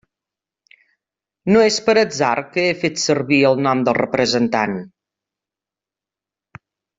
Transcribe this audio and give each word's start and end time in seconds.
No 1.55 1.61
és 1.65 1.77
per 1.89 1.95
atzar 2.03 2.29
que 2.55 2.63
he 2.69 2.71
fet 2.85 2.99
servir 3.03 3.39
el 3.51 3.61
nom 3.67 3.85
de 3.91 3.95
representant. 4.01 4.77